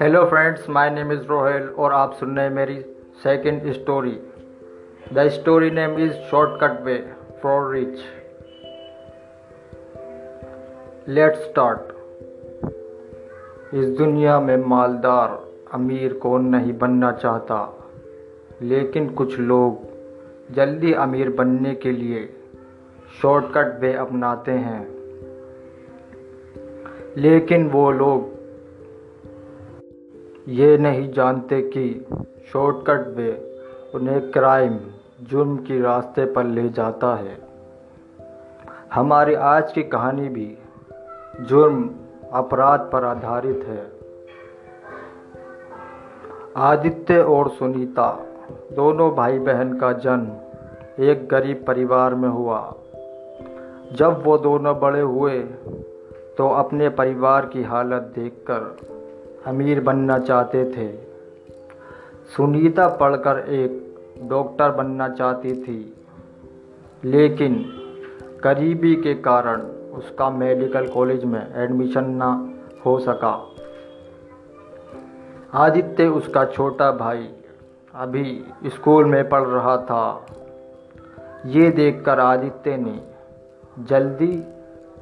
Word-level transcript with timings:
Hello 0.00 0.24
friends 0.26 0.70
my 0.70 0.90
name 0.90 1.12
is 1.12 1.20
Rohel 1.20 1.62
और 1.62 1.92
आप 1.92 2.12
सुन 2.12 2.36
रहे 2.36 2.46
हैं 2.46 2.52
मेरी 2.52 2.80
second 3.22 3.72
story 3.72 4.20
the 5.12 5.28
story 5.28 5.70
name 5.70 5.98
is 5.98 6.12
shortcut 6.12 6.82
way 6.82 7.12
for 7.42 7.74
rich 7.74 7.98
let 11.08 11.34
start 11.34 11.80
इस 13.74 13.88
दुनिया 13.88 14.40
में 14.40 14.56
मालदार, 14.56 15.46
अमीर 15.72 16.12
कौन 16.12 16.44
नहीं 16.44 16.78
बनना 16.78 17.12
चाहता? 17.12 17.88
लेकिन 18.62 19.10
कुछ 19.10 19.38
लोग 19.38 19.78
जल्दी 20.54 20.92
अमीर 20.92 21.30
बनने 21.30 21.74
के 21.74 21.92
लिए 21.92 22.34
शॉर्टकट 23.20 23.80
वे 23.80 23.94
अपनाते 23.94 24.52
हैं। 24.52 24.88
लेकिन 27.16 27.70
वो 27.70 27.90
लोग 27.90 28.28
ये 30.48 30.78
नहीं 30.78 31.12
जानते 31.12 31.62
कि 31.62 32.06
शॉर्टकट 32.52 33.16
वे 33.16 33.62
उन्हें 33.94 34.30
क्राइम, 34.30 34.80
जुर्म 35.22 35.56
की 35.56 35.80
रास्ते 35.80 36.24
पर 36.24 36.44
ले 36.44 36.68
जाता 36.68 37.14
है। 37.14 37.38
हमारी 38.94 39.34
आज 39.34 39.72
की 39.72 39.82
कहानी 39.82 40.28
भी 40.28 40.58
जुर्म, 41.40 41.90
अपराध 42.32 42.80
पर 42.80 43.04
आधारित 43.04 43.64
है। 43.68 43.92
आदित्य 46.56 47.22
और 47.22 47.48
सुनीता, 47.48 48.26
दोनों 48.72 49.14
भाई 49.14 49.38
बहन 49.38 49.78
का 49.78 49.92
जन्म 49.92 50.32
एक 51.04 51.28
गरीब 51.28 51.64
परिवार 51.66 52.14
में 52.14 52.28
हुआ। 52.28 52.74
जब 53.92 54.22
वो 54.24 54.36
दोनों 54.38 54.78
बड़े 54.80 55.00
हुए 55.00 55.38
तो 56.38 56.48
अपने 56.50 56.88
परिवार 56.90 57.46
की 57.46 57.62
हालत 57.62 58.12
देखकर 58.14 59.42
अमीर 59.46 59.80
बनना 59.80 60.18
चाहते 60.20 60.64
थे। 60.72 60.88
सुनीता 62.36 62.86
पढ़कर 62.96 63.38
एक 63.50 64.26
डॉक्टर 64.30 64.70
बनना 64.70 65.08
चाहती 65.08 65.52
थी, 65.62 65.78
लेकिन 67.04 67.54
गरीबी 68.44 68.94
के 68.96 69.14
कारण 69.22 69.60
उसका 69.92 70.30
मेडिकल 70.30 70.86
कॉलेज 70.88 71.24
में 71.24 71.54
एडमिशन 71.54 72.10
ना 72.14 72.30
हो 72.86 72.98
सका। 72.98 73.34
आदित्य, 75.54 76.06
उसका 76.06 76.44
छोटा 76.46 76.90
भाई, 76.94 77.28
अभी 77.94 78.44
स्कूल 78.66 79.04
में 79.04 79.28
पढ़ 79.28 79.42
रहा 79.42 79.76
था। 79.82 80.26
ये 81.46 81.70
देखकर 81.70 82.20
आदित्य 82.20 82.76
ने 82.76 83.00
जल्दी 83.78 84.44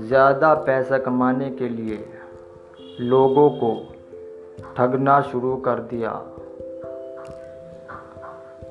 ज़्यादा 0.00 0.54
पैसा 0.54 0.98
कमाने 0.98 1.50
के 1.50 1.68
लिए 1.68 2.04
लोगों 3.00 3.50
को 3.50 3.70
ठगना 4.76 5.20
शुरू 5.20 5.56
कर 5.56 5.78
दिया। 5.80 6.10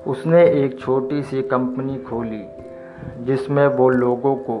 उसने 0.06 0.44
एक 0.64 0.78
छोटी 0.80 1.22
सी 1.22 1.42
कंपनी 1.42 1.98
खोली, 1.98 2.44
जिसमें 3.24 3.66
वो 3.66 3.88
लोगों 3.88 4.36
को 4.36 4.58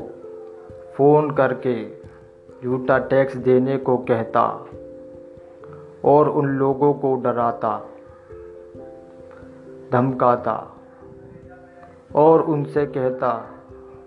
फ़ोन 0.96 1.30
करके 1.30 1.74
झूठा 2.64 2.98
टैक्स 2.98 3.36
देने 3.36 3.76
को 3.76 3.96
कहता 3.96 4.42
और 6.04 6.28
उन 6.28 6.48
लोगों 6.48 6.92
को 6.94 7.14
डराता, 7.14 7.78
धमकाता 9.92 10.76
और 12.14 12.42
उनसे 12.42 12.86
कहता 12.86 13.32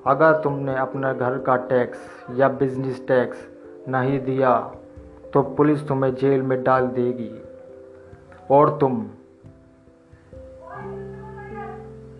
अगर 0.06 0.34
तुमने 0.42 0.76
अपने 0.76 1.14
घर 1.14 1.38
का 1.38 1.56
टैक्स 1.70 2.00
या 2.38 2.48
बिज़नेस 2.50 3.02
टैक्स 3.08 3.48
नहीं 3.90 4.20
दिया 4.20 4.58
तो 5.34 5.42
पुलिस 5.58 5.88
तुम्हें 5.88 6.14
जेल 6.16 6.42
में 6.42 6.64
डाल 6.64 6.88
देगी। 6.88 7.32
और 8.52 8.78
तुम 8.78 9.02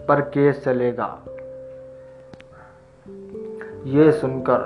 पर 0.08 0.22
केस 0.34 0.64
चलेगा। 0.64 1.08
ये 3.88 4.12
सुनकर 4.12 4.62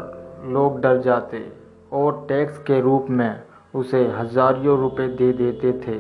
लोग 0.46 0.80
डर 0.82 1.02
जाते 1.02 1.46
और 1.94 2.26
टैक्स 2.30 2.58
के 2.58 2.80
रूप 2.82 3.10
में 3.10 3.42
उसे 3.76 4.06
हज़ारों 4.08 4.78
रुपए 4.80 5.08
दे 5.08 5.32
देते 5.34 5.72
थे। 5.80 5.98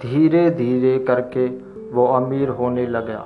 धीरे 0.00 0.48
धीरे 0.50 0.98
करके 0.98 1.46
वो 1.92 2.06
अमीर 2.06 2.48
होने 2.48 2.86
लगा। 2.86 3.22